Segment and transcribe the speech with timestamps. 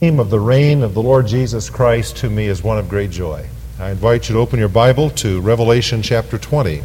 [0.00, 3.48] of the reign of the Lord Jesus Christ to me is one of great joy.
[3.80, 6.84] I invite you to open your Bible to Revelation chapter 20.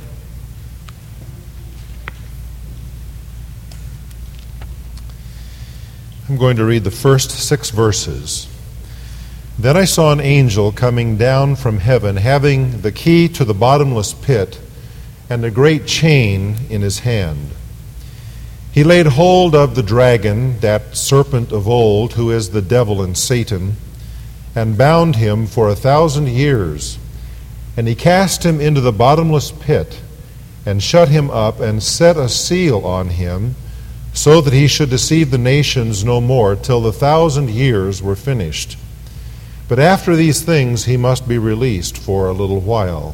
[6.28, 8.48] I'm going to read the first six verses.
[9.60, 14.16] Then I saw an angel coming down from heaven, having the key to the bottomless
[14.16, 14.60] pit
[15.30, 17.52] and a great chain in his hand.
[18.74, 23.16] He laid hold of the dragon, that serpent of old, who is the devil and
[23.16, 23.76] Satan,
[24.56, 26.98] and bound him for a thousand years.
[27.78, 30.02] And he cast him into the bottomless pit,
[30.66, 33.54] and shut him up, and set a seal on him,
[34.12, 38.76] so that he should deceive the nations no more, till the thousand years were finished.
[39.68, 43.14] But after these things he must be released for a little while.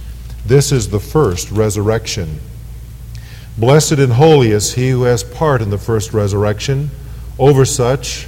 [0.45, 2.39] This is the first resurrection.
[3.57, 6.89] Blessed and holy is he who has part in the first resurrection.
[7.37, 8.27] Over such,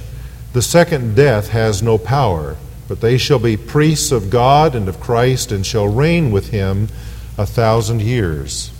[0.52, 5.00] the second death has no power, but they shall be priests of God and of
[5.00, 6.88] Christ and shall reign with him
[7.36, 8.70] a thousand years.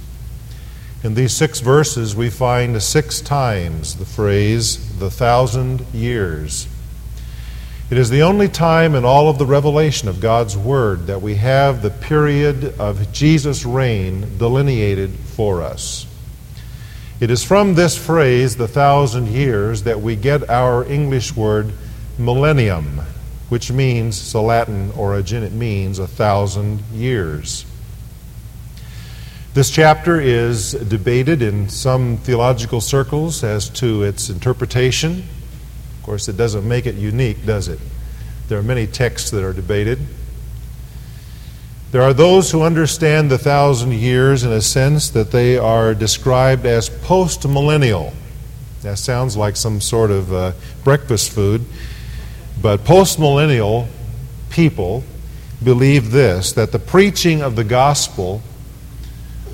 [1.03, 6.69] In these six verses, we find six times the phrase, the thousand years.
[7.91, 11.35] It is the only time in all of the revelation of God's Word that we
[11.35, 16.07] have the period of Jesus' reign delineated for us.
[17.21, 21.75] It is from this phrase, the thousand years, that we get our English word
[22.19, 23.03] millennium,
[23.51, 27.67] which means, it's a Latin origin, it means a thousand years.
[29.53, 35.25] This chapter is debated in some theological circles as to its interpretation.
[36.05, 37.79] Of course, it doesn't make it unique, does it?
[38.49, 39.99] There are many texts that are debated.
[41.93, 46.67] There are those who understand the thousand years in a sense that they are described
[46.67, 48.13] as post millennial.
[48.83, 50.53] That sounds like some sort of uh,
[50.85, 51.65] breakfast food.
[52.61, 53.89] But post millennial
[54.51, 55.05] people
[55.63, 58.43] believe this that the preaching of the gospel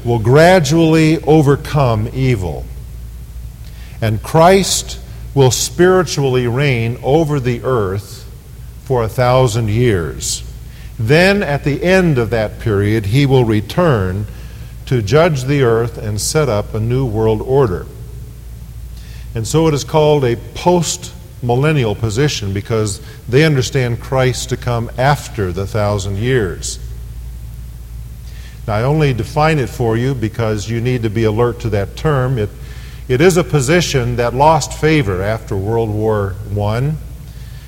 [0.04, 2.64] will gradually overcome evil.
[4.02, 4.99] And Christ
[5.34, 8.28] will spiritually reign over the earth
[8.84, 10.42] for a thousand years.
[10.98, 14.26] Then, at the end of that period, he will return
[14.86, 17.86] to judge the earth and set up a new world order.
[19.34, 24.90] And so it is called a post millennial position because they understand Christ to come
[24.98, 26.78] after the thousand years.
[28.66, 31.96] Now, I only define it for you because you need to be alert to that
[31.96, 32.38] term.
[32.38, 32.50] It
[33.10, 36.92] it is a position that lost favor after World War I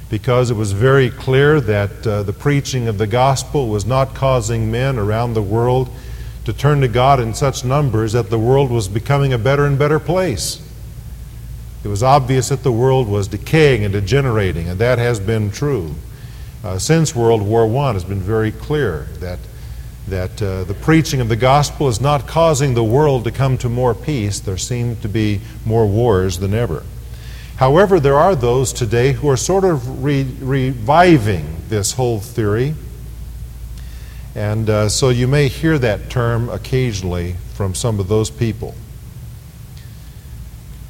[0.08, 4.70] because it was very clear that uh, the preaching of the gospel was not causing
[4.70, 5.90] men around the world
[6.44, 9.76] to turn to God in such numbers that the world was becoming a better and
[9.76, 10.64] better place.
[11.82, 15.92] It was obvious that the world was decaying and degenerating, and that has been true.
[16.62, 19.40] Uh, since World War I, it's been very clear that
[20.08, 23.68] that uh, the preaching of the gospel is not causing the world to come to
[23.68, 24.40] more peace.
[24.40, 26.82] There seem to be more wars than ever.
[27.56, 32.74] However, there are those today who are sort of re- reviving this whole theory.
[34.34, 38.74] And uh, so you may hear that term occasionally from some of those people.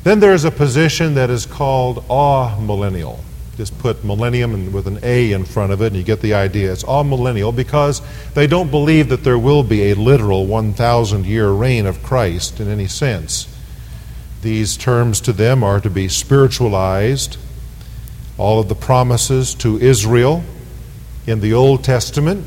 [0.05, 3.21] Then there's a position that is called amillennial.
[3.57, 6.35] Just put millennium and with an A in front of it, and you get the
[6.35, 6.73] idea.
[6.73, 8.01] It's amillennial because
[8.35, 12.69] they don't believe that there will be a literal 1,000 year reign of Christ in
[12.69, 13.47] any sense.
[14.41, 17.37] These terms to them are to be spiritualized.
[18.39, 20.43] All of the promises to Israel
[21.27, 22.47] in the Old Testament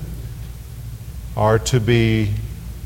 [1.38, 2.33] are to be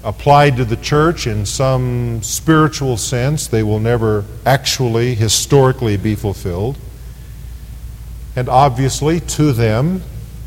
[0.04, 3.48] applied to the church in some spiritual sense.
[3.48, 6.78] They will never actually, historically, be fulfilled.
[8.40, 10.02] And obviously, to them,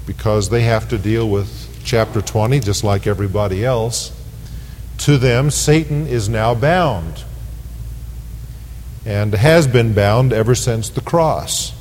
[0.07, 4.19] because they have to deal with chapter 20 just like everybody else,
[5.01, 7.23] to them, Satan is now bound
[9.05, 11.75] and has been bound ever since the cross.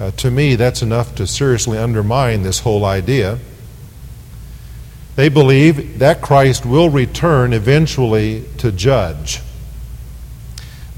[0.00, 3.38] Uh, to me, that's enough to seriously undermine this whole idea.
[5.16, 9.42] They believe that Christ will return eventually to judge.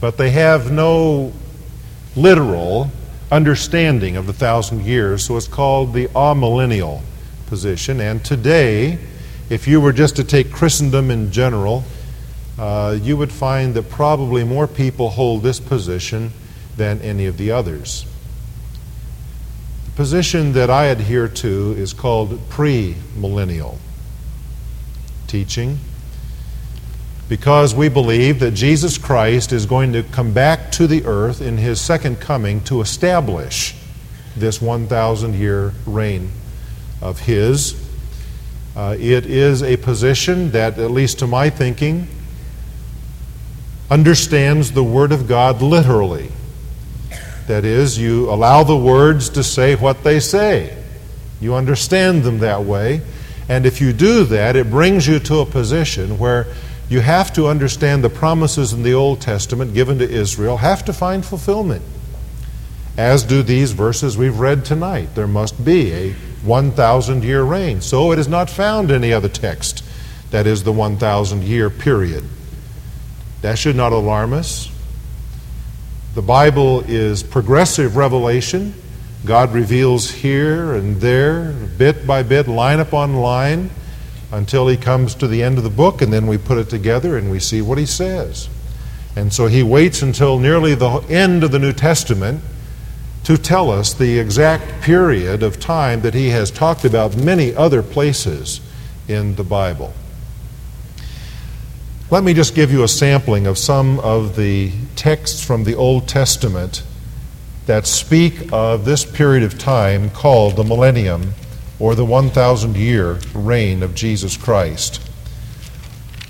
[0.00, 1.32] But they have no
[2.14, 2.92] literal
[3.30, 7.02] understanding of the thousand years, so it's called the amillennial
[7.46, 8.00] position.
[8.00, 8.98] And today,
[9.50, 11.84] if you were just to take Christendom in general,
[12.58, 16.32] uh, you would find that probably more people hold this position
[16.76, 18.06] than any of the others.
[19.86, 23.78] The position that I adhere to is called premillennial
[25.26, 25.78] teaching
[27.28, 31.58] because we believe that Jesus Christ is going to come back to the earth in
[31.58, 33.74] his second coming to establish
[34.36, 36.30] this 1,000 year reign
[37.02, 37.82] of his.
[38.76, 42.06] Uh, it is a position that, at least to my thinking,
[43.90, 46.30] understands the Word of God literally.
[47.46, 50.76] That is, you allow the words to say what they say.
[51.40, 53.00] You understand them that way.
[53.48, 56.46] And if you do that, it brings you to a position where
[56.88, 60.92] you have to understand the promises in the Old Testament given to Israel have to
[60.92, 61.82] find fulfillment.
[62.96, 65.14] As do these verses we've read tonight.
[65.14, 66.12] There must be a
[66.44, 67.80] 1,000 year reign.
[67.80, 69.84] So it is not found in any other text
[70.30, 72.24] that is the 1,000 year period.
[73.42, 74.70] That should not alarm us.
[76.14, 78.74] The Bible is progressive revelation.
[79.24, 83.70] God reveals here and there, bit by bit, line upon line
[84.36, 87.16] until he comes to the end of the book, and then we put it together
[87.16, 88.48] and we see what he says.
[89.16, 92.42] And so he waits until nearly the end of the New Testament
[93.24, 97.82] to tell us the exact period of time that he has talked about many other
[97.82, 98.60] places
[99.08, 99.94] in the Bible.
[102.10, 106.06] Let me just give you a sampling of some of the texts from the Old
[106.06, 106.84] Testament
[107.64, 111.34] that speak of this period of time called the millennium
[111.78, 115.00] or the 1,000 year reign of Jesus Christ.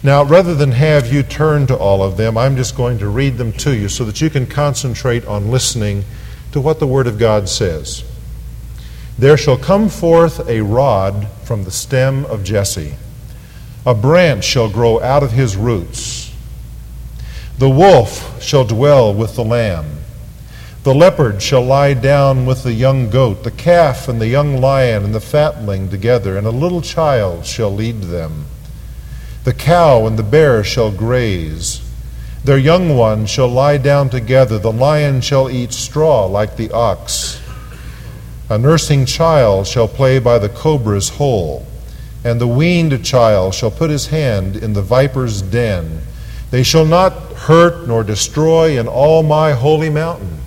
[0.02, 3.38] Now, rather than have you turn to all of them, I'm just going to read
[3.38, 6.04] them to you so that you can concentrate on listening
[6.52, 8.04] to what the Word of God says.
[9.18, 12.94] There shall come forth a rod from the stem of Jesse,
[13.84, 16.32] a branch shall grow out of his roots.
[17.58, 19.86] The wolf shall dwell with the lamb
[20.86, 25.02] the leopard shall lie down with the young goat, the calf and the young lion
[25.02, 28.44] and the fatling together, and a little child shall lead them.
[29.42, 31.80] The cow and the bear shall graze.
[32.44, 34.60] Their young ones shall lie down together.
[34.60, 37.40] The lion shall eat straw like the ox.
[38.48, 41.66] A nursing child shall play by the cobra's hole,
[42.22, 46.02] and the weaned child shall put his hand in the viper's den.
[46.52, 50.42] They shall not hurt nor destroy in all my holy mountain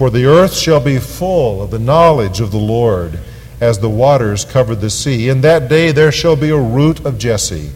[0.00, 3.20] for the earth shall be full of the knowledge of the Lord,
[3.60, 5.28] as the waters cover the sea.
[5.28, 7.70] In that day there shall be a root of Jesse,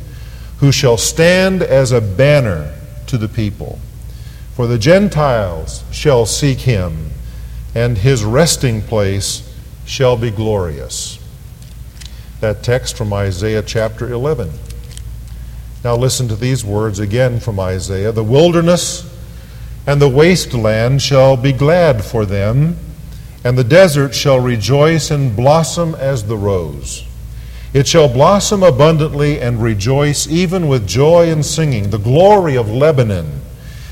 [0.57, 2.75] who shall stand as a banner
[3.09, 3.79] to the people.
[4.55, 7.11] For the Gentiles shall seek him,
[7.75, 9.55] and his resting place
[9.85, 11.19] shall be glorious.
[12.41, 14.51] That text from Isaiah chapter 11.
[15.85, 18.13] Now listen to these words again from Isaiah.
[18.13, 19.14] The wilderness
[19.87, 22.77] and the wasteland shall be glad for them,
[23.45, 27.05] and the desert shall rejoice and blossom as the rose.
[27.75, 31.91] It shall blossom abundantly and rejoice, even with joy and singing.
[31.91, 33.41] The glory of Lebanon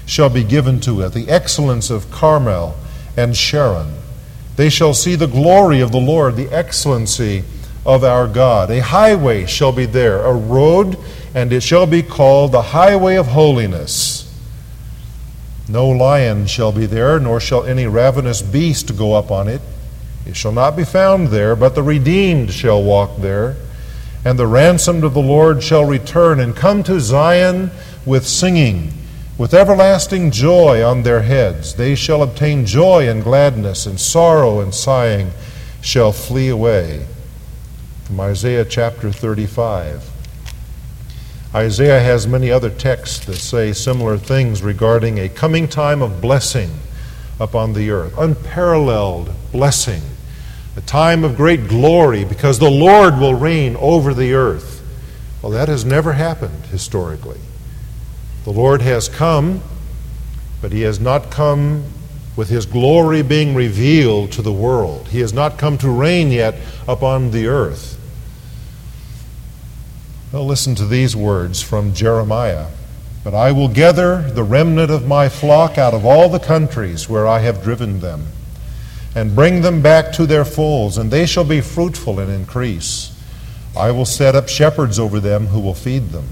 [0.07, 2.77] shall be given to it, the excellence of Carmel
[3.17, 3.95] and Sharon.
[4.57, 7.45] They shall see the glory of the Lord, the excellency
[7.85, 8.71] of our God.
[8.71, 10.97] A highway shall be there, a road,
[11.35, 14.32] and it shall be called the highway of holiness.
[15.69, 19.61] No lion shall be there, nor shall any ravenous beast go up on it.
[20.27, 23.57] It shall not be found there, but the redeemed shall walk there.
[24.25, 27.71] And the ransomed of the Lord shall return and come to Zion
[28.07, 28.93] with singing,
[29.37, 31.75] with everlasting joy on their heads.
[31.75, 35.33] They shall obtain joy and gladness, and sorrow and sighing
[35.81, 37.07] shall flee away.
[38.05, 40.12] From Isaiah chapter 35.
[41.55, 46.71] Isaiah has many other texts that say similar things regarding a coming time of blessing
[47.39, 50.01] upon the earth, unparalleled blessing,
[50.77, 54.83] a time of great glory because the Lord will reign over the earth.
[55.43, 57.41] Well, that has never happened historically.
[58.45, 59.61] The Lord has come,
[60.63, 61.85] but He has not come
[62.35, 65.09] with His glory being revealed to the world.
[65.09, 66.55] He has not come to reign yet
[66.89, 67.99] upon the earth.
[70.33, 72.69] Listen to these words from Jeremiah.
[73.23, 77.27] But I will gather the remnant of my flock out of all the countries where
[77.27, 78.27] I have driven them,
[79.15, 83.15] and bring them back to their folds, and they shall be fruitful and increase.
[83.77, 86.29] I will set up shepherds over them who will feed them,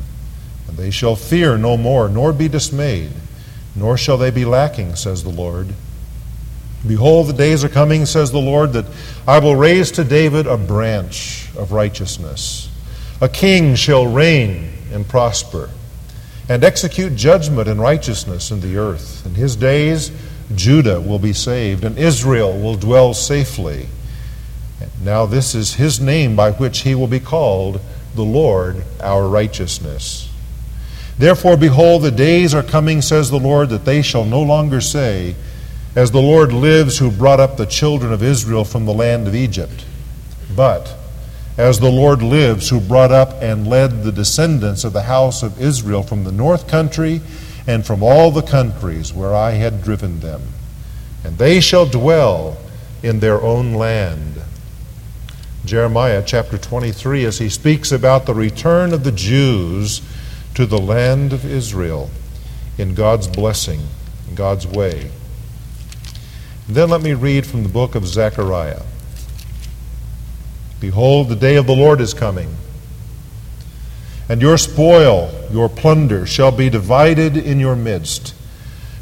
[0.67, 3.13] and they shall fear no more, nor be dismayed,
[3.77, 5.69] nor shall they be lacking, says the Lord.
[6.87, 8.87] Behold, the days are coming, says the Lord, that
[9.29, 12.70] I will raise to David a branch of righteousness.
[13.21, 15.71] A king shall reign and prosper,
[16.49, 19.27] and execute judgment and righteousness in the earth.
[19.27, 20.11] In his days,
[20.55, 23.89] Judah will be saved, and Israel will dwell safely.
[25.03, 27.81] Now, this is his name by which he will be called
[28.15, 30.29] the Lord our righteousness.
[31.19, 35.37] Therefore, behold, the days are coming, says the Lord, that they shall no longer say,
[35.95, 39.35] As the Lord lives, who brought up the children of Israel from the land of
[39.35, 39.85] Egypt.
[40.57, 40.97] But,
[41.57, 45.61] As the Lord lives, who brought up and led the descendants of the house of
[45.61, 47.21] Israel from the north country
[47.67, 50.43] and from all the countries where I had driven them.
[51.25, 52.57] And they shall dwell
[53.03, 54.43] in their own land.
[55.65, 60.01] Jeremiah chapter 23, as he speaks about the return of the Jews
[60.55, 62.11] to the land of Israel
[62.79, 63.81] in God's blessing,
[64.29, 65.11] in God's way.
[66.67, 68.83] And then let me read from the book of Zechariah.
[70.81, 72.57] Behold, the day of the Lord is coming,
[74.31, 78.35] and your spoil, your plunder, shall be divided in your midst.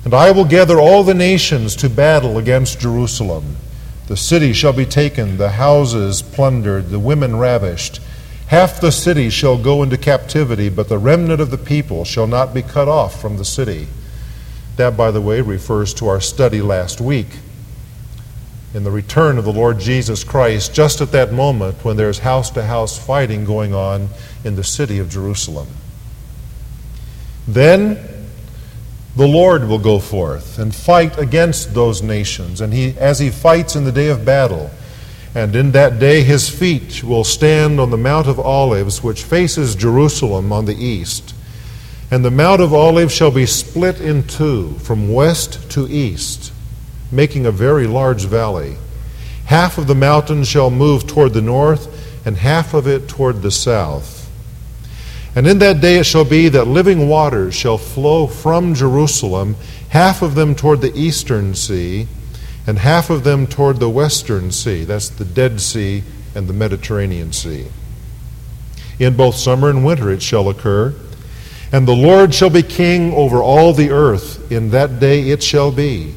[0.05, 3.57] And I will gather all the nations to battle against Jerusalem.
[4.09, 8.01] The city shall be taken, the houses plundered, the women ravished.
[8.47, 12.55] Half the city shall go into captivity, but the remnant of the people shall not
[12.55, 13.87] be cut off from the city.
[14.77, 17.27] That, by the way, refers to our study last week
[18.75, 22.51] in the return of the Lord Jesus Christ, just at that moment when there's house
[22.51, 24.09] to house fighting going on
[24.45, 25.69] in the city of Jerusalem.
[27.47, 27.99] Then
[29.17, 33.75] the Lord will go forth and fight against those nations, and he, as he fights
[33.75, 34.71] in the day of battle,
[35.35, 39.75] and in that day his feet will stand on the Mount of Olives, which faces
[39.75, 41.35] Jerusalem on the east.
[42.11, 46.53] And the Mount of Olives shall be split in two, from west to east,
[47.11, 48.77] making a very large valley.
[49.47, 51.89] Half of the mountain shall move toward the north,
[52.27, 54.31] and half of it toward the south.
[55.35, 59.57] And in that day it shall be that living waters shall flow from Jerusalem,
[59.91, 62.09] half of them toward the eastern sea,
[62.67, 64.85] and half of them toward the western sea.
[64.85, 66.03] That's the Dead Sea
[66.35, 67.69] and the Mediterranean Sea.
[68.99, 70.95] In both summer and winter it shall occur.
[71.71, 74.51] And the Lord shall be king over all the earth.
[74.51, 76.15] In that day it shall be.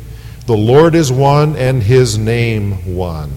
[0.51, 3.31] The Lord is one, and his name one.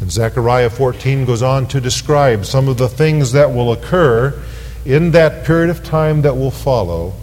[0.00, 4.38] And Zechariah 14 goes on to describe some of the things that will occur
[4.84, 7.14] in that period of time that will follow,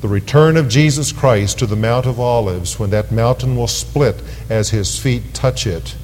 [0.00, 4.22] the return of Jesus Christ to the Mount of Olives, when that mountain will split
[4.48, 5.94] as his feet touch it.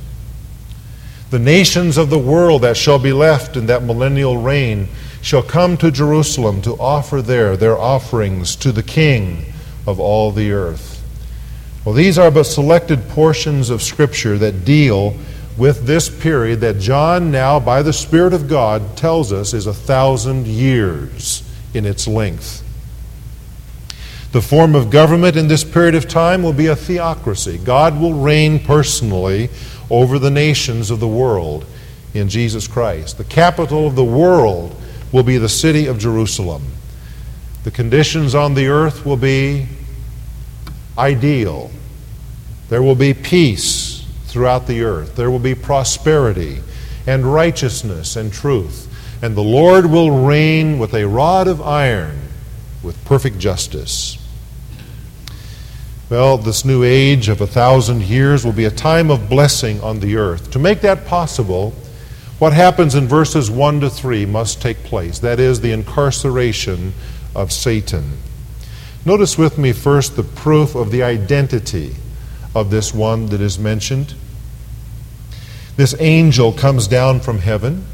[1.30, 4.88] The nations of the world that shall be left in that millennial reign
[5.22, 9.54] shall come to Jerusalem to offer there their offerings to the King
[9.86, 10.95] of all the earth.
[11.86, 15.14] Well, these are but selected portions of Scripture that deal
[15.56, 19.72] with this period that John, now by the Spirit of God, tells us is a
[19.72, 22.64] thousand years in its length.
[24.32, 27.56] The form of government in this period of time will be a theocracy.
[27.56, 29.48] God will reign personally
[29.88, 31.64] over the nations of the world
[32.14, 33.16] in Jesus Christ.
[33.16, 34.74] The capital of the world
[35.12, 36.64] will be the city of Jerusalem.
[37.62, 39.68] The conditions on the earth will be
[40.98, 41.70] ideal.
[42.68, 45.16] There will be peace throughout the earth.
[45.16, 46.60] There will be prosperity
[47.06, 48.92] and righteousness and truth.
[49.22, 52.18] And the Lord will reign with a rod of iron
[52.82, 54.18] with perfect justice.
[56.08, 59.98] Well, this new age of a thousand years will be a time of blessing on
[59.98, 60.52] the earth.
[60.52, 61.74] To make that possible,
[62.38, 65.18] what happens in verses 1 to 3 must take place.
[65.18, 66.92] That is, the incarceration
[67.34, 68.18] of Satan.
[69.06, 71.94] Notice with me first the proof of the identity
[72.56, 74.14] of this one that is mentioned.
[75.76, 77.84] This angel comes down from heaven.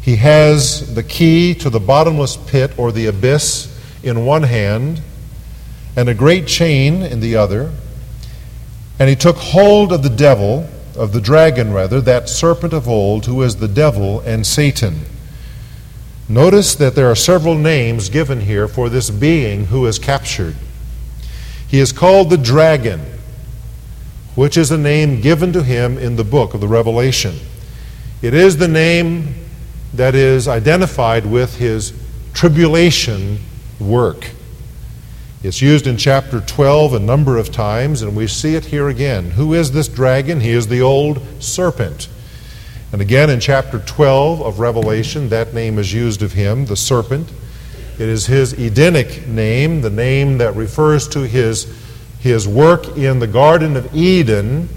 [0.00, 5.02] He has the key to the bottomless pit or the abyss in one hand
[5.96, 7.72] and a great chain in the other.
[9.00, 13.26] And he took hold of the devil, of the dragon rather, that serpent of old,
[13.26, 15.00] who is the devil and Satan.
[16.30, 20.54] Notice that there are several names given here for this being who is captured.
[21.68, 23.00] He is called the dragon
[24.34, 27.34] which is a name given to him in the book of the Revelation.
[28.22, 29.34] It is the name
[29.92, 31.92] that is identified with his
[32.32, 33.38] tribulation
[33.80, 34.30] work.
[35.42, 39.32] It's used in chapter 12 a number of times, and we see it here again.
[39.32, 40.40] Who is this dragon?
[40.40, 42.08] He is the old serpent.
[42.92, 47.30] And again in chapter 12 of Revelation, that name is used of him, the serpent.
[47.94, 51.72] It is his Edenic name, the name that refers to his
[52.20, 54.68] his work in the Garden of Eden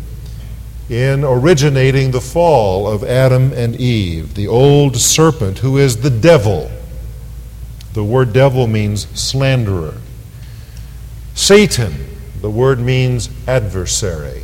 [0.90, 6.72] in originating the fall of Adam and Eve, the old serpent who is the devil.
[7.94, 9.96] The word devil means slanderer.
[11.36, 11.94] Satan,
[12.42, 14.43] the word means adversary.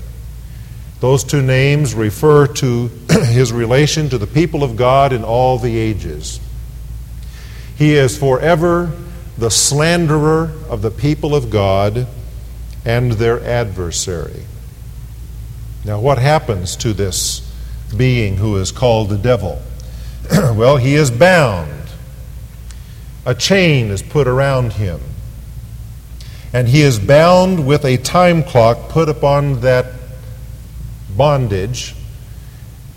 [1.00, 5.78] Those two names refer to his relation to the people of God in all the
[5.78, 6.40] ages.
[7.78, 8.92] He is forever
[9.38, 12.08] the slanderer of the people of God
[12.84, 14.44] and their adversary.
[15.86, 17.50] Now, what happens to this
[17.96, 19.62] being who is called the devil?
[20.32, 21.72] well, he is bound.
[23.26, 25.00] A chain is put around him.
[26.52, 29.99] And he is bound with a time clock put upon that
[31.20, 31.96] bondage,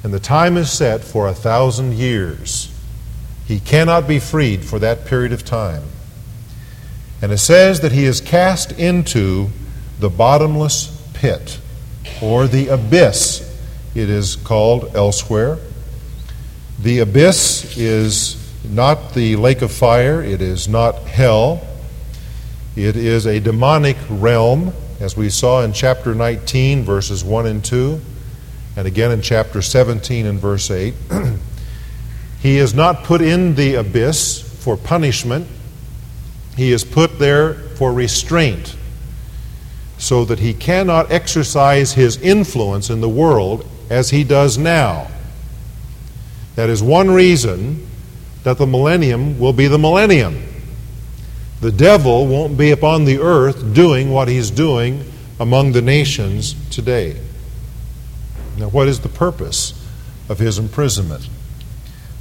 [0.04, 2.72] and the time is set for a thousand years.
[3.46, 5.82] He cannot be freed for that period of time.
[7.20, 9.50] And it says that he is cast into
[9.98, 11.58] the bottomless pit,
[12.22, 13.42] or the abyss,
[13.96, 15.58] it is called elsewhere.
[16.78, 21.66] The abyss is not the lake of fire, it is not hell.
[22.76, 28.00] It is a demonic realm, as we saw in chapter 19, verses 1 and 2,
[28.76, 30.94] and again in chapter 17 and verse 8.
[32.40, 35.46] he is not put in the abyss for punishment,
[36.56, 38.76] he is put there for restraint
[39.98, 45.06] so that he cannot exercise his influence in the world as he does now.
[46.56, 47.86] That is one reason
[48.42, 50.42] that the millennium will be the millennium.
[51.60, 55.04] The devil won't be upon the earth doing what he's doing
[55.38, 57.20] among the nations today.
[58.56, 59.72] Now, what is the purpose
[60.28, 61.28] of his imprisonment?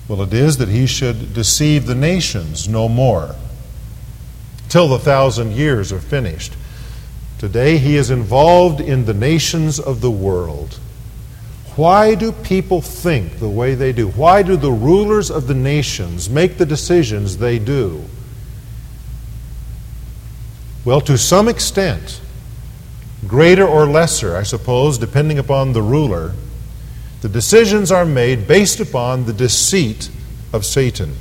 [0.08, 3.36] Well, it is that he should deceive the nations no more
[4.70, 6.54] till the thousand years are finished.
[7.40, 10.80] Today, he is involved in the nations of the world.
[11.76, 14.10] Why do people think the way they do?
[14.10, 18.04] Why do the rulers of the nations make the decisions they do?
[20.84, 22.22] Well, to some extent,
[23.27, 26.34] greater or lesser, I suppose, depending upon the ruler,
[27.21, 30.10] the decisions are made based upon the deceit
[30.53, 31.15] of Satan.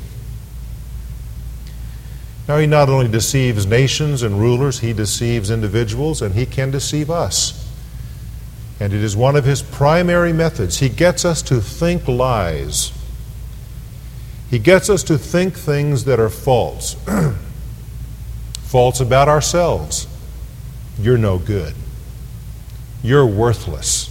[2.49, 7.11] Now, he not only deceives nations and rulers, he deceives individuals, and he can deceive
[7.11, 7.69] us.
[8.81, 10.79] And it is one of his primary methods.
[10.79, 12.93] He gets us to think lies.
[14.49, 16.97] He gets us to think things that are false.
[18.63, 20.09] false about ourselves.
[20.99, 21.75] You're no good.
[23.03, 24.09] You're worthless.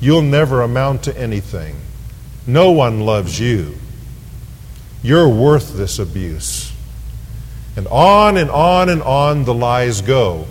[0.00, 1.76] You'll never amount to anything.
[2.46, 3.74] No one loves you.
[5.02, 6.72] You're worth this abuse.
[7.76, 10.46] And on and on and on the lies go.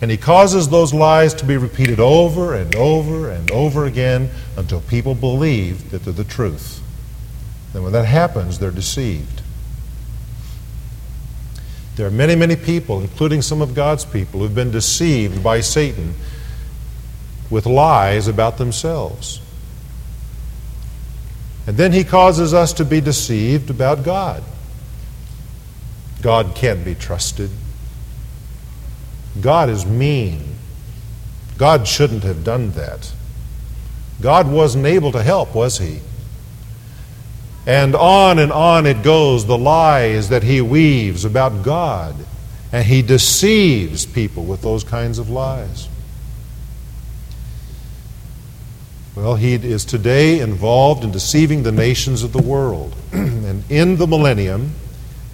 [0.00, 4.80] And he causes those lies to be repeated over and over and over again until
[4.80, 6.82] people believe that they're the truth.
[7.74, 9.42] And when that happens, they're deceived.
[11.96, 16.14] There are many, many people, including some of God's people, who've been deceived by Satan
[17.50, 19.40] with lies about themselves.
[21.66, 24.42] And then he causes us to be deceived about God.
[26.22, 27.50] God can't be trusted.
[29.40, 30.56] God is mean.
[31.58, 33.12] God shouldn't have done that.
[34.20, 36.00] God wasn't able to help, was he?
[37.66, 42.14] And on and on it goes, the lies that he weaves about God.
[42.72, 45.89] And he deceives people with those kinds of lies.
[49.16, 52.94] Well, he is today involved in deceiving the nations of the world.
[53.12, 54.74] and in the millennium,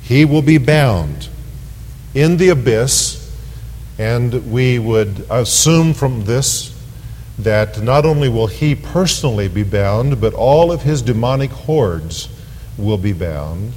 [0.01, 1.29] he will be bound
[2.15, 3.37] in the abyss,
[3.99, 6.75] and we would assume from this
[7.39, 12.31] that not only will he personally be bound, but all of his demonic hordes
[12.79, 13.75] will be bound.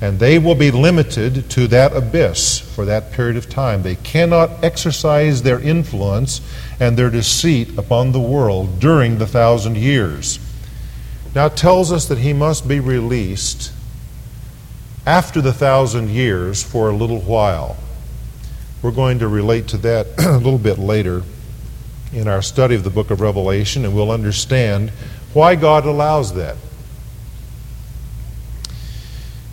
[0.00, 3.82] And they will be limited to that abyss for that period of time.
[3.82, 6.40] They cannot exercise their influence
[6.80, 10.38] and their deceit upon the world during the thousand years.
[11.34, 13.72] Now it tells us that he must be released
[15.06, 17.76] after the thousand years for a little while.
[18.82, 21.22] We're going to relate to that a little bit later
[22.12, 24.90] in our study of the book of Revelation, and we'll understand
[25.32, 26.56] why God allows that.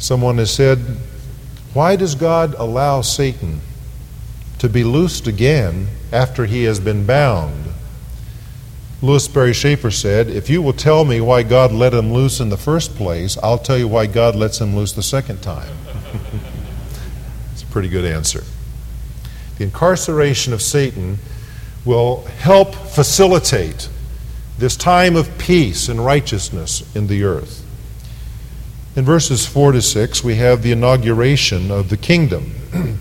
[0.07, 0.79] Someone has said,
[1.73, 3.59] Why does God allow Satan
[4.57, 7.65] to be loosed again after he has been bound?
[9.01, 12.47] Lewis Sperry Chafer said, If you will tell me why God let him loose in
[12.47, 15.75] the first place, I'll tell you why God lets him loose the second time.
[17.51, 18.45] it's a pretty good answer.
[19.57, 21.17] The incarceration of Satan
[21.83, 23.89] will help facilitate
[24.57, 27.66] this time of peace and righteousness in the earth.
[28.97, 32.51] In verses 4 to 6, we have the inauguration of the kingdom.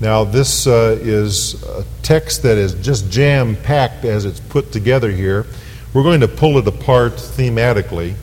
[0.00, 5.10] now, this uh, is a text that is just jam packed as it's put together
[5.10, 5.46] here.
[5.94, 8.16] We're going to pull it apart thematically.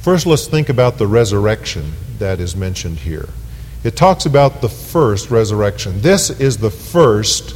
[0.00, 3.28] First, let's think about the resurrection that is mentioned here.
[3.84, 6.00] It talks about the first resurrection.
[6.00, 7.54] This is the first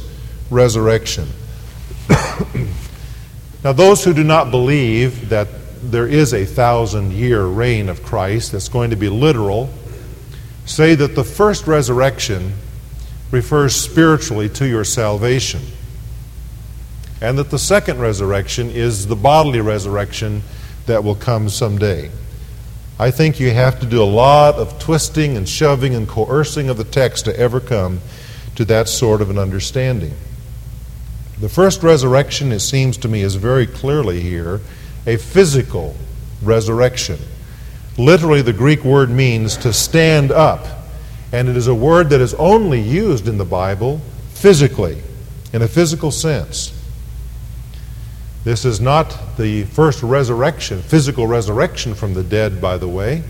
[0.49, 1.27] resurrection.
[3.65, 5.49] now, those who do not believe that
[5.81, 9.69] there is a thousand year reign of Christ that's going to be literal
[10.65, 12.53] say that the first resurrection
[13.31, 15.61] refers spiritually to your salvation,
[17.21, 20.41] and that the second resurrection is the bodily resurrection
[20.85, 22.09] that will come someday.
[22.97, 26.77] I think you have to do a lot of twisting and shoving and coercing of
[26.77, 27.99] the text to ever come
[28.55, 30.13] to that sort of an understanding.
[31.39, 34.61] The first resurrection, it seems to me, is very clearly here
[35.05, 35.95] a physical
[36.41, 37.17] resurrection.
[37.97, 40.65] Literally, the Greek word means to stand up,
[41.31, 44.01] and it is a word that is only used in the Bible
[44.33, 45.01] physically,
[45.53, 46.71] in a physical sense.
[48.43, 53.23] This is not the first resurrection, physical resurrection from the dead, by the way.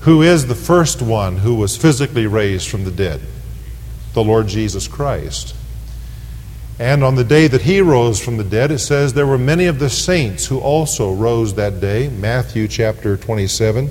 [0.00, 3.20] Who is the first one who was physically raised from the dead?
[4.14, 5.54] The Lord Jesus Christ.
[6.78, 9.64] And on the day that he rose from the dead, it says there were many
[9.64, 12.08] of the saints who also rose that day.
[12.08, 13.90] Matthew chapter 27.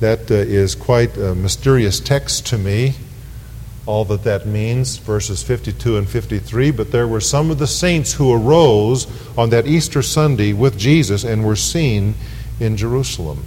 [0.00, 2.96] That uh, is quite a mysterious text to me,
[3.86, 6.70] all that that means, verses 52 and 53.
[6.70, 9.06] But there were some of the saints who arose
[9.38, 12.14] on that Easter Sunday with Jesus and were seen
[12.60, 13.42] in Jerusalem.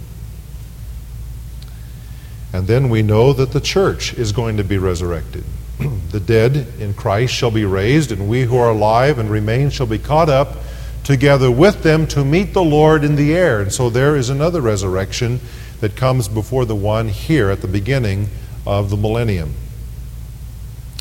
[2.52, 5.44] And then we know that the church is going to be resurrected.
[6.10, 9.86] the dead in Christ shall be raised, and we who are alive and remain shall
[9.86, 10.56] be caught up
[11.04, 13.60] together with them to meet the Lord in the air.
[13.60, 15.40] And so there is another resurrection
[15.80, 18.28] that comes before the one here at the beginning
[18.66, 19.54] of the millennium.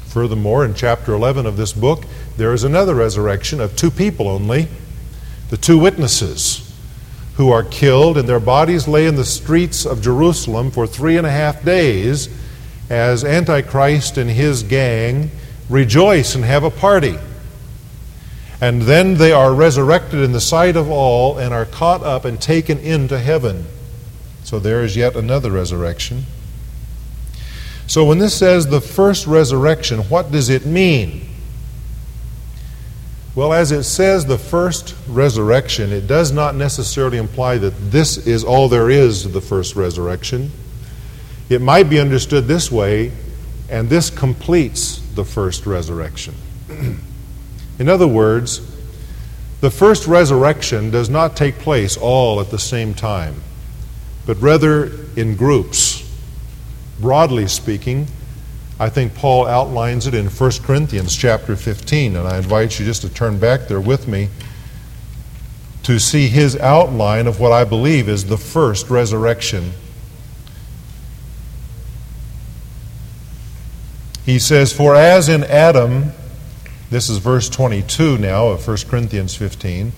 [0.05, 2.05] Furthermore, in chapter 11 of this book,
[2.37, 4.67] there is another resurrection of two people only
[5.49, 6.65] the two witnesses
[7.35, 11.25] who are killed, and their bodies lay in the streets of Jerusalem for three and
[11.25, 12.29] a half days
[12.89, 15.31] as Antichrist and his gang
[15.69, 17.17] rejoice and have a party.
[18.61, 22.41] And then they are resurrected in the sight of all and are caught up and
[22.41, 23.65] taken into heaven.
[24.43, 26.23] So there is yet another resurrection.
[27.87, 31.27] So when this says the first resurrection, what does it mean?
[33.35, 38.43] Well, as it says the first resurrection, it does not necessarily imply that this is
[38.43, 40.51] all there is to the first resurrection.
[41.49, 43.11] It might be understood this way,
[43.69, 46.35] and this completes the first resurrection.
[47.79, 48.61] In other words,
[49.61, 53.41] the first resurrection does not take place all at the same time,
[54.25, 56.05] but rather in groups.
[56.99, 58.07] Broadly speaking,
[58.79, 63.01] I think Paul outlines it in 1 Corinthians chapter 15, and I invite you just
[63.01, 64.29] to turn back there with me
[65.83, 69.73] to see his outline of what I believe is the first resurrection
[74.29, 76.11] He says, For as in Adam,
[76.91, 79.91] this is verse 22 now of 1 Corinthians 15,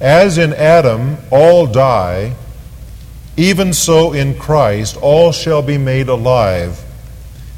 [0.00, 2.34] as in Adam all die,
[3.36, 6.82] even so in Christ all shall be made alive,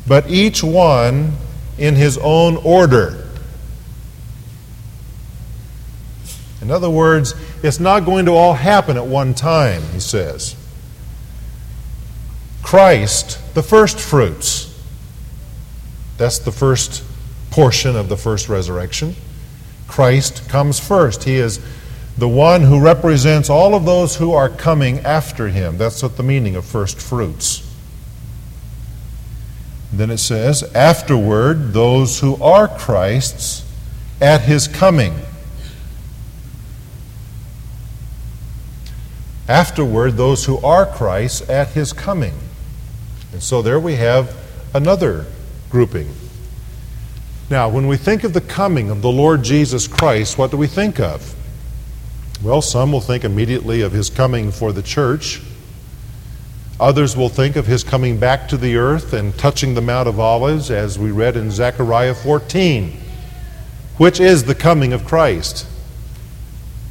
[0.07, 1.33] but each one
[1.79, 3.27] in his own order.
[6.61, 10.57] In other words, it's not going to all happen at one time, he says.
[12.63, 14.72] Christ, the first fruits,
[16.23, 17.03] that's the first
[17.51, 19.17] portion of the first resurrection.
[19.89, 21.25] Christ comes first.
[21.25, 21.59] He is
[22.17, 25.79] the one who represents all of those who are coming after him.
[25.79, 27.69] That's what the meaning of first fruits.
[29.93, 33.69] Then it says, afterward, those who are Christ's
[34.21, 35.15] at his coming.
[39.49, 42.35] Afterward, those who are Christ's at his coming.
[43.33, 44.37] And so there we have
[44.73, 45.27] another
[45.73, 46.07] grouping.
[47.49, 50.67] Now, when we think of the coming of the Lord Jesus Christ, what do we
[50.67, 51.35] think of?
[52.43, 55.41] Well, some will think immediately of his coming for the church.
[56.79, 60.21] Others will think of his coming back to the earth and touching the Mount of
[60.21, 62.93] Olives, as we read in Zechariah 14.
[63.97, 65.67] Which is the coming of Christ?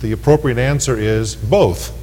[0.02, 1.96] The appropriate answer is both.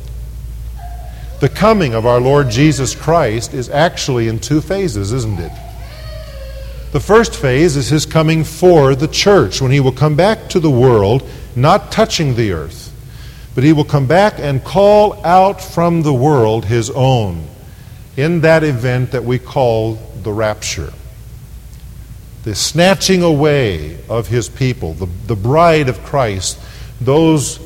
[1.40, 5.52] The coming of our Lord Jesus Christ is actually in two phases, isn't it?
[6.90, 10.60] The first phase is his coming for the church, when he will come back to
[10.60, 12.92] the world, not touching the earth,
[13.54, 17.46] but he will come back and call out from the world his own
[18.16, 20.92] in that event that we call the rapture.
[22.44, 26.58] The snatching away of his people, the, the bride of Christ,
[27.02, 27.60] those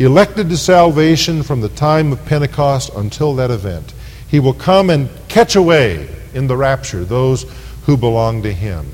[0.00, 3.94] elected to salvation from the time of Pentecost until that event.
[4.28, 7.46] He will come and catch away in the rapture those
[7.86, 8.86] who belong to him.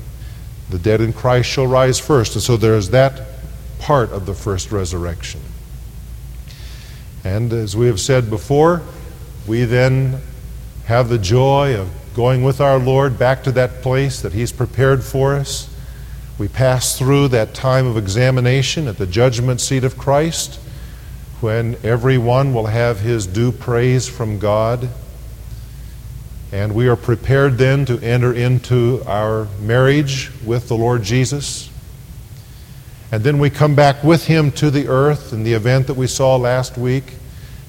[0.69, 2.33] The dead in Christ shall rise first.
[2.33, 3.21] And so there is that
[3.79, 5.41] part of the first resurrection.
[7.23, 8.81] And as we have said before,
[9.47, 10.21] we then
[10.85, 15.03] have the joy of going with our Lord back to that place that He's prepared
[15.03, 15.69] for us.
[16.37, 20.59] We pass through that time of examination at the judgment seat of Christ
[21.41, 24.89] when everyone will have his due praise from God.
[26.51, 31.69] And we are prepared then to enter into our marriage with the Lord Jesus.
[33.11, 36.07] And then we come back with him to the earth in the event that we
[36.07, 37.15] saw last week.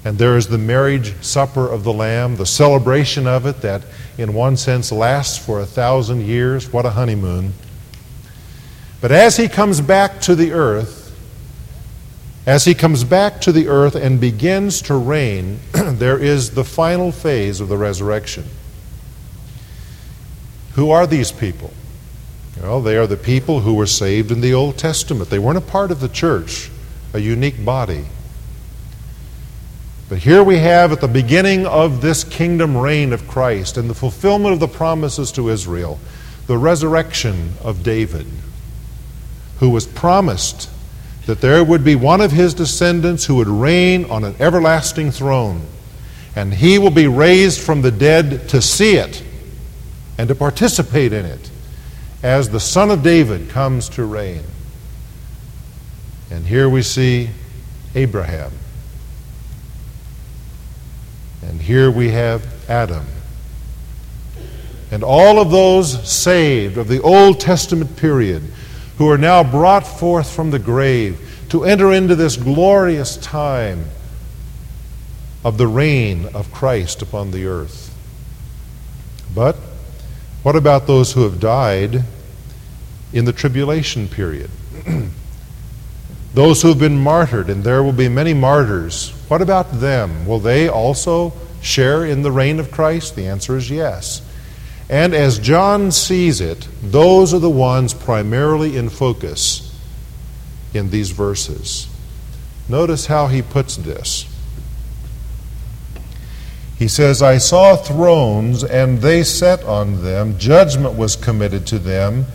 [0.05, 3.83] And there is the marriage supper of the Lamb, the celebration of it that,
[4.19, 6.73] in one sense, lasts for a thousand years.
[6.73, 7.53] What a honeymoon.
[9.01, 11.03] But as he comes back to the earth,
[12.47, 17.13] as he comes back to the earth and begins to reign, there is the final
[17.13, 18.45] phase of the resurrection.
[20.75, 21.73] Who are these people?
[22.61, 25.31] Well, they are the people who were saved in the Old Testament.
[25.31, 26.71] They weren't a part of the church,
[27.13, 28.05] a unique body.
[30.09, 33.95] But here we have at the beginning of this kingdom reign of Christ and the
[33.95, 35.99] fulfillment of the promises to Israel,
[36.47, 38.27] the resurrection of David,
[39.59, 40.69] who was promised
[41.27, 45.63] that there would be one of his descendants who would reign on an everlasting throne,
[46.37, 49.23] and he will be raised from the dead to see it
[50.19, 51.51] and to participate in it
[52.23, 54.45] as the Son of David comes to reign.
[56.31, 57.31] And here we see
[57.95, 58.53] Abraham.
[61.43, 63.05] And here we have Adam.
[64.91, 68.43] And all of those saved of the Old Testament period
[68.99, 73.85] who are now brought forth from the grave to enter into this glorious time
[75.45, 77.93] of the reign of Christ upon the earth.
[79.35, 79.57] But
[80.43, 82.05] what about those who have died
[83.13, 84.51] in the tribulation period?
[86.35, 89.11] those who have been martyred, and there will be many martyrs.
[89.29, 90.27] What about them?
[90.27, 93.15] Will they also share in the reign of Christ?
[93.15, 94.23] The answer is yes.
[94.89, 99.69] And as John sees it, those are the ones primarily in focus
[100.75, 101.89] in these verses.
[102.69, 104.27] Notice how he puts this.
[106.83, 110.37] He says, I saw thrones, and they sat on them.
[110.37, 112.27] Judgment was committed to them.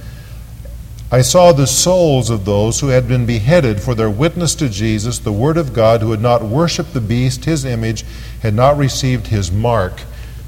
[1.11, 5.19] I saw the souls of those who had been beheaded for their witness to Jesus,
[5.19, 8.05] the Word of God, who had not worshipped the beast, his image,
[8.41, 10.03] had not received his mark.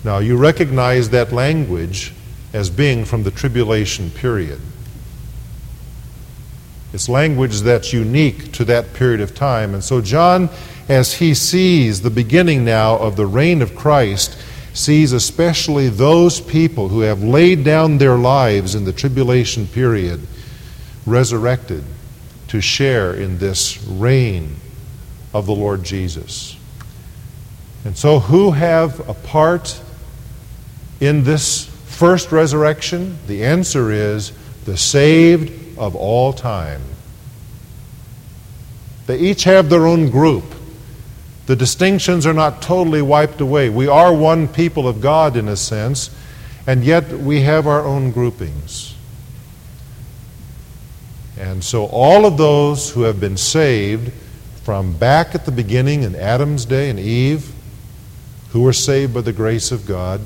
[0.05, 2.13] Now, you recognize that language
[2.53, 4.61] as being from the tribulation period.
[6.93, 9.73] It's language that's unique to that period of time.
[9.73, 10.49] And so, John
[10.89, 14.35] as he sees the beginning now of the reign of Christ,
[14.73, 20.19] sees especially those people who have laid down their lives in the tribulation period
[21.05, 21.83] resurrected
[22.47, 24.55] to share in this reign
[25.31, 26.55] of the Lord Jesus.
[27.85, 29.79] And so, who have a part
[30.99, 33.17] in this first resurrection?
[33.27, 34.31] The answer is
[34.65, 36.81] the saved of all time.
[39.07, 40.43] They each have their own group.
[41.47, 43.69] The distinctions are not totally wiped away.
[43.69, 46.11] We are one people of God in a sense,
[46.67, 48.93] and yet we have our own groupings.
[51.39, 54.11] And so, all of those who have been saved
[54.63, 57.51] from back at the beginning in Adam's day and Eve,
[58.51, 60.21] who were saved by the grace of God,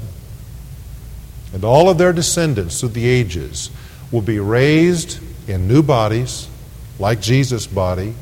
[1.54, 3.70] and all of their descendants through the ages
[4.12, 6.48] will be raised in new bodies,
[7.00, 8.14] like Jesus' body,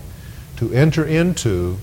[0.57, 1.77] to enter into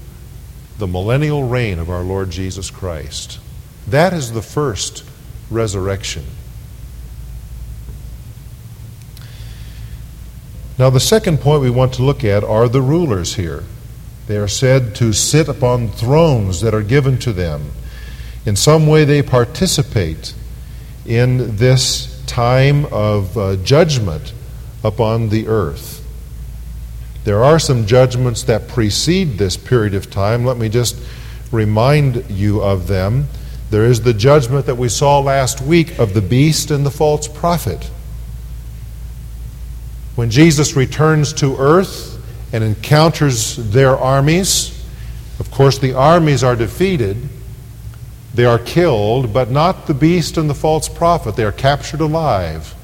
[0.78, 3.40] the millennial reign of our Lord Jesus Christ.
[3.86, 5.04] That is the first
[5.50, 6.24] resurrection.
[10.78, 13.64] Now, the second point we want to look at are the rulers here.
[14.28, 17.72] They are said to sit upon thrones that are given to them.
[18.46, 20.34] In some way, they participate
[21.04, 24.32] in this time of uh, judgment
[24.82, 26.04] upon the earth.
[27.24, 30.44] There are some judgments that precede this period of time.
[30.44, 30.96] Let me just
[31.52, 33.28] remind you of them.
[33.70, 37.28] There is the judgment that we saw last week of the beast and the false
[37.28, 37.90] prophet.
[40.16, 42.18] When Jesus returns to earth
[42.52, 44.74] and encounters their armies,
[45.38, 47.16] of course, the armies are defeated.
[48.34, 51.36] They are killed, but not the beast and the false prophet.
[51.36, 52.74] They are captured alive.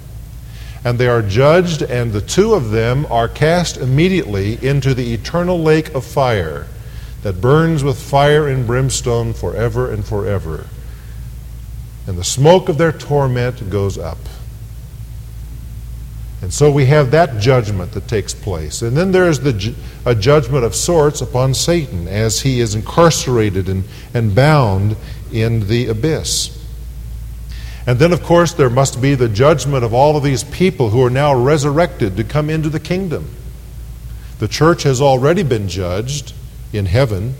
[0.84, 5.58] And they are judged, and the two of them are cast immediately into the eternal
[5.58, 6.66] lake of fire
[7.22, 10.66] that burns with fire and brimstone forever and forever.
[12.06, 14.18] And the smoke of their torment goes up.
[16.42, 18.82] And so we have that judgment that takes place.
[18.82, 23.70] And then there is the, a judgment of sorts upon Satan as he is incarcerated
[23.70, 24.94] and, and bound
[25.32, 26.62] in the abyss.
[27.86, 31.04] And then, of course, there must be the judgment of all of these people who
[31.04, 33.30] are now resurrected to come into the kingdom.
[34.38, 36.32] The church has already been judged
[36.72, 37.34] in heaven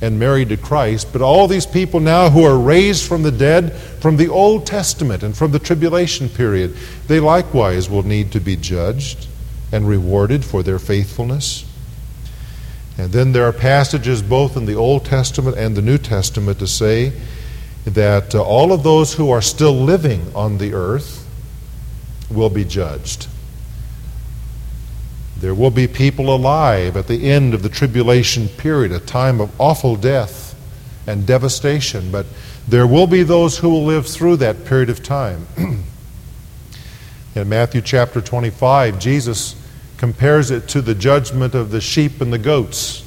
[0.00, 3.72] and married to Christ, but all these people now who are raised from the dead
[4.00, 8.56] from the Old Testament and from the tribulation period, they likewise will need to be
[8.56, 9.26] judged
[9.72, 11.64] and rewarded for their faithfulness.
[12.98, 16.66] And then there are passages both in the Old Testament and the New Testament to
[16.66, 17.12] say
[17.86, 21.26] that uh, all of those who are still living on the earth
[22.30, 23.28] will be judged.
[25.38, 29.60] There will be people alive at the end of the tribulation period, a time of
[29.60, 30.54] awful death
[31.06, 32.26] and devastation, but
[32.66, 35.46] there will be those who will live through that period of time.
[37.36, 39.54] In Matthew chapter 25, Jesus
[39.98, 43.05] compares it to the judgment of the sheep and the goats.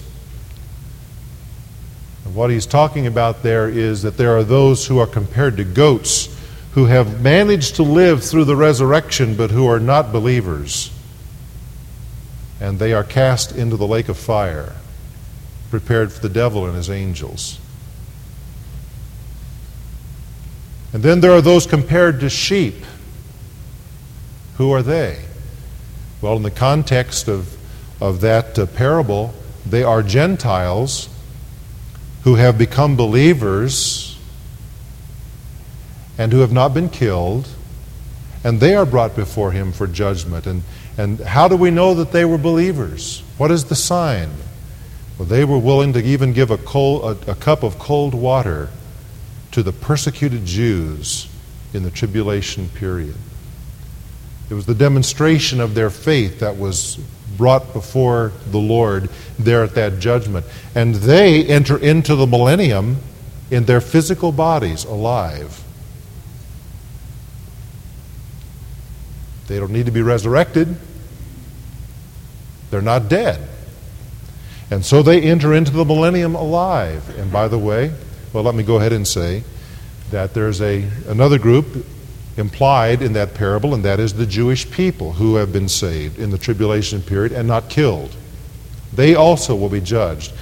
[2.30, 5.63] And what he's talking about there is that there are those who are compared to
[5.63, 6.30] goats
[6.74, 10.92] who have managed to live through the resurrection but who are not believers
[12.62, 14.76] and they are cast into the lake of fire,
[15.72, 17.60] prepared for the devil and his angels.
[20.94, 22.76] And then there are those compared to sheep.
[24.58, 25.26] Who are they?
[26.22, 27.58] Well, in the context of,
[28.00, 29.34] of that uh, parable,
[29.65, 31.09] they are Gentiles
[32.23, 34.17] who have become believers
[36.17, 37.47] and who have not been killed,
[38.43, 40.45] and they are brought before him for judgment.
[40.45, 40.63] And,
[40.97, 43.23] and how do we know that they were believers?
[43.38, 44.29] What is the sign?
[45.17, 48.69] Well, they were willing to even give a, cold, a, a cup of cold water
[49.51, 51.27] to the persecuted Jews
[51.73, 53.15] in the tribulation period.
[54.49, 56.99] It was the demonstration of their faith that was
[57.39, 60.45] brought before the Lord there at that judgment.
[60.75, 62.97] And they enter into the millennium
[63.49, 65.63] in their physical bodies alive.
[69.47, 70.75] They don't need to be resurrected.
[72.69, 73.47] They're not dead.
[74.69, 77.17] And so they enter into the millennium alive.
[77.17, 77.91] And by the way,
[78.34, 79.43] well, let me go ahead and say
[80.12, 81.86] that there's a, another group
[82.38, 86.30] implied in that parable, and that is the Jewish people who have been saved in
[86.30, 88.15] the tribulation period and not killed.
[88.94, 90.34] They also will be judged.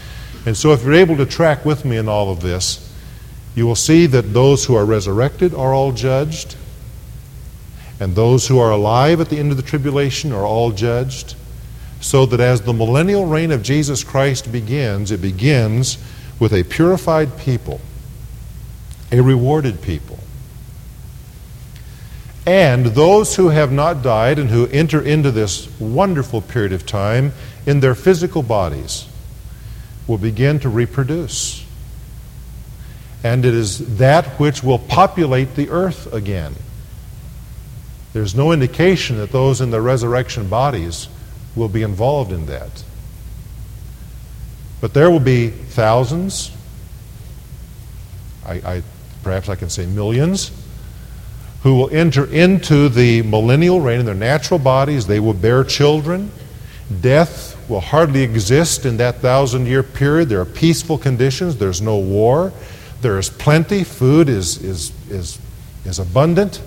[0.46, 2.84] And so, if you're able to track with me in all of this,
[3.56, 6.56] you will see that those who are resurrected are all judged,
[8.00, 11.36] and those who are alive at the end of the tribulation are all judged
[12.00, 15.98] so that as the millennial reign of Jesus Christ begins, it begins
[16.40, 17.82] with a purified people,
[19.12, 20.20] a rewarded people.
[22.48, 27.34] And those who have not died and who enter into this wonderful period of time
[27.66, 29.06] in their physical bodies
[30.08, 31.66] will begin to reproduce.
[33.22, 36.56] And it is that which will populate the earth again.
[38.14, 41.10] There's no indication that those in the resurrection bodies
[41.54, 42.82] will be involved in that.
[44.80, 46.52] But there will be thousands,
[48.46, 48.84] I, I,
[49.22, 50.52] perhaps I can say millions,
[51.68, 55.06] who will enter into the millennial reign in their natural bodies.
[55.06, 56.32] They will bear children.
[57.02, 60.30] Death will hardly exist in that thousand year period.
[60.30, 62.54] There are peaceful conditions, there's no war,
[63.02, 65.40] there is plenty, food is, is, is,
[65.84, 66.62] is abundant.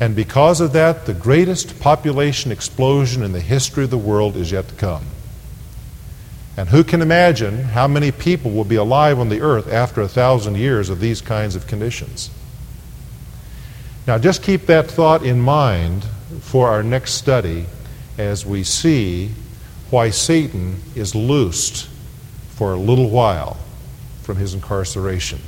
[0.00, 4.50] And because of that, the greatest population explosion in the history of the world is
[4.50, 5.04] yet to come.
[6.56, 10.08] And who can imagine how many people will be alive on the earth after a
[10.08, 12.30] thousand years of these kinds of conditions?
[14.06, 16.04] Now, just keep that thought in mind
[16.40, 17.66] for our next study
[18.18, 19.30] as we see
[19.90, 21.88] why Satan is loosed
[22.50, 23.56] for a little while
[24.22, 25.40] from his incarceration.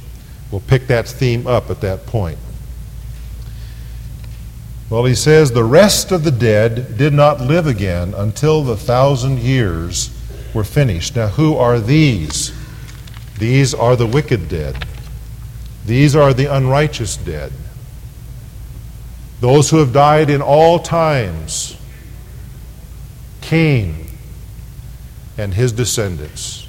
[0.50, 2.38] We'll pick that theme up at that point.
[4.88, 9.40] Well, he says, the rest of the dead did not live again until the thousand
[9.40, 10.10] years
[10.54, 11.16] were finished.
[11.16, 12.52] Now, who are these?
[13.38, 14.86] These are the wicked dead.
[15.84, 17.52] These are the unrighteous dead.
[19.46, 21.76] Those who have died in all times
[23.42, 24.08] Cain
[25.38, 26.66] and his descendants.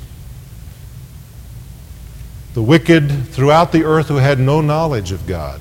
[2.53, 5.59] The wicked throughout the earth who had no knowledge of God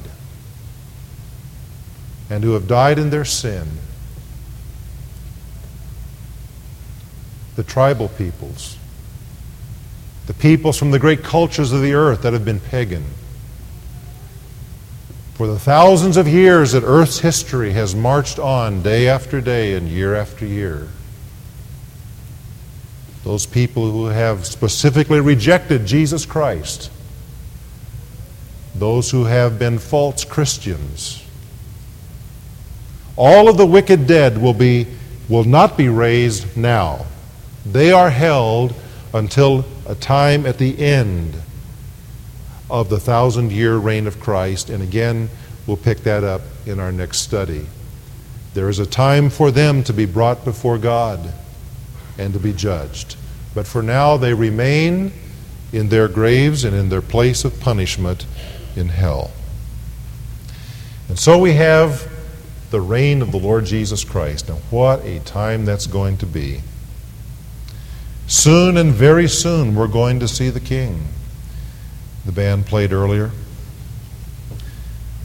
[2.29, 3.67] and who have died in their sin.
[7.55, 8.77] The tribal peoples,
[10.27, 13.07] the peoples from the great cultures of the earth that have been pagan.
[15.37, 19.87] For the thousands of years that Earth's history has marched on day after day and
[19.87, 20.89] year after year.
[23.23, 26.91] Those people who have specifically rejected Jesus Christ.
[28.75, 31.23] Those who have been false Christians.
[33.15, 34.87] All of the wicked dead will, be,
[35.29, 37.05] will not be raised now.
[37.67, 38.75] They are held
[39.13, 41.35] until a time at the end
[42.71, 44.71] of the thousand year reign of Christ.
[44.71, 45.29] And again,
[45.67, 47.67] we'll pick that up in our next study.
[48.55, 51.33] There is a time for them to be brought before God
[52.19, 53.17] and to be judged.
[53.55, 55.13] But for now, they remain
[55.73, 58.27] in their graves and in their place of punishment
[58.75, 59.31] in hell.
[61.09, 62.11] And so we have
[62.71, 64.49] the reign of the Lord Jesus Christ.
[64.49, 66.63] Now, what a time that's going to be.
[68.27, 71.07] Soon and very soon, we're going to see the King
[72.27, 73.31] the band played earlier.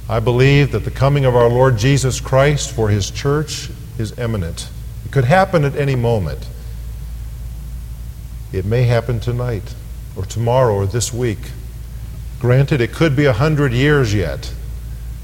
[0.08, 4.70] I believe that the coming of our Lord Jesus Christ for his church is imminent.
[5.06, 6.48] It could happen at any moment.
[8.54, 9.74] It may happen tonight,
[10.16, 11.52] or tomorrow, or this week.
[12.40, 14.54] Granted, it could be a hundred years yet.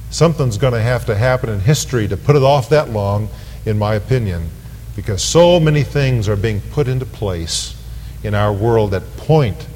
[0.10, 3.28] Something's going to have to happen in history to put it off that long,
[3.66, 4.50] in my opinion,
[4.96, 7.76] because so many things are being put into place
[8.24, 9.68] in our world that point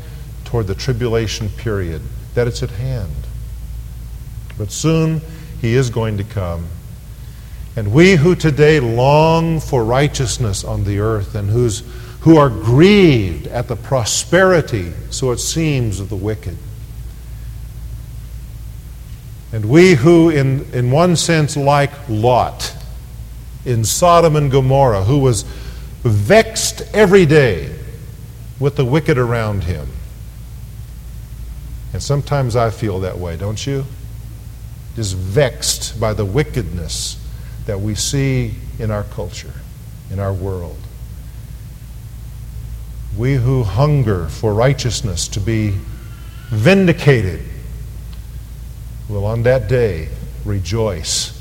[0.51, 2.01] toward the tribulation period,
[2.35, 3.15] that it's at hand.
[4.57, 5.21] But soon
[5.61, 6.67] he is going to come.
[7.77, 11.83] And we who today long for righteousness on the earth and whose,
[12.19, 16.57] who are grieved at the prosperity, so it seems, of the wicked.
[19.53, 22.75] And we who, in, in one sense, like Lot
[23.63, 25.43] in Sodom and Gomorrah, who was
[26.03, 27.73] vexed every day
[28.59, 29.87] with the wicked around him,
[31.93, 33.85] and sometimes I feel that way, don't you?
[34.95, 37.17] Just vexed by the wickedness
[37.65, 39.53] that we see in our culture,
[40.09, 40.77] in our world.
[43.17, 45.77] We who hunger for righteousness to be
[46.49, 47.41] vindicated
[49.09, 50.09] will on that day
[50.45, 51.37] rejoice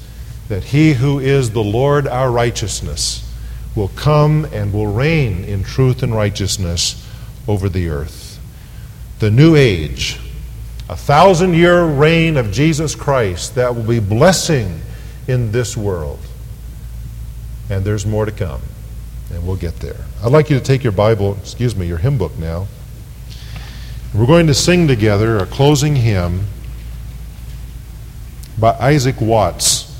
[0.48, 3.26] that he who is the Lord our righteousness
[3.76, 7.06] will come and will reign in truth and righteousness
[7.46, 8.40] over the earth.
[9.20, 10.18] The new age
[10.90, 14.80] a thousand year reign of Jesus Christ that will be blessing
[15.28, 16.18] in this world.
[17.70, 18.60] And there's more to come.
[19.32, 20.04] And we'll get there.
[20.24, 22.66] I'd like you to take your Bible, excuse me, your hymn book now.
[24.12, 26.46] We're going to sing together a closing hymn
[28.58, 29.96] by Isaac Watts.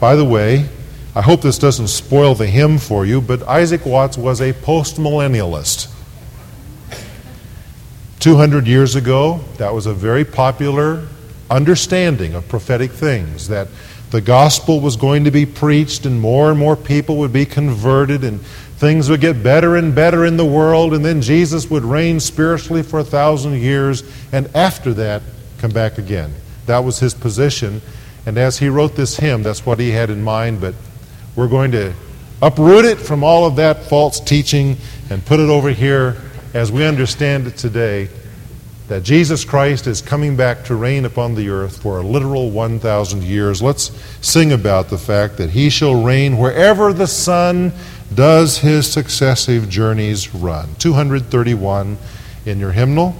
[0.00, 0.68] By the way,
[1.14, 5.94] I hope this doesn't spoil the hymn for you, but Isaac Watts was a postmillennialist.
[8.18, 11.06] 200 years ago, that was a very popular
[11.50, 13.68] understanding of prophetic things that
[14.10, 18.24] the gospel was going to be preached and more and more people would be converted
[18.24, 18.40] and
[18.78, 22.82] things would get better and better in the world and then Jesus would reign spiritually
[22.82, 24.02] for a thousand years
[24.32, 25.22] and after that
[25.58, 26.32] come back again.
[26.66, 27.80] That was his position.
[28.26, 30.60] And as he wrote this hymn, that's what he had in mind.
[30.60, 30.74] But
[31.34, 31.94] we're going to
[32.42, 34.76] uproot it from all of that false teaching
[35.10, 36.16] and put it over here
[36.54, 38.08] as we understand it today,
[38.88, 43.22] that Jesus Christ is coming back to reign upon the earth for a literal 1,000
[43.22, 43.60] years.
[43.60, 43.92] Let's
[44.26, 47.72] sing about the fact that he shall reign wherever the sun
[48.14, 50.74] does his successive journeys run.
[50.78, 51.98] 231
[52.46, 53.14] in your hymnal.